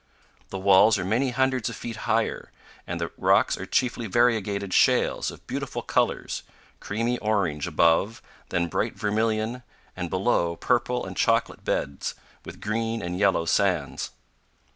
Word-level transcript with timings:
The 0.49 0.57
walls 0.57 0.97
are 0.97 1.05
many 1.05 1.29
hundreds 1.29 1.69
of 1.69 1.75
feet 1.75 1.95
higher, 2.09 2.49
and 2.87 2.99
the 2.99 3.11
rocks 3.19 3.55
are 3.55 3.67
chiefly 3.67 4.07
variegated 4.07 4.73
shales 4.73 5.29
of 5.29 5.45
beautiful 5.45 5.83
colors 5.83 6.41
creamy 6.79 7.19
orange 7.19 7.67
above, 7.67 8.19
then 8.49 8.67
bright 8.67 8.95
vermilion, 8.95 9.61
and 9.95 10.09
below, 10.09 10.55
purple 10.55 11.05
and 11.05 11.15
chocolate 11.15 11.63
beds, 11.63 12.15
with 12.43 12.61
green 12.61 13.03
and 13.03 13.19
yellow 13.19 13.45
sands. 13.45 14.09